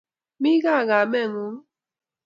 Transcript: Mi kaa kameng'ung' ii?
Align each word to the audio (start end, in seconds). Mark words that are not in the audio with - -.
Mi 0.41 0.51
kaa 0.63 0.87
kameng'ung' 0.89 1.61
ii? 1.61 1.65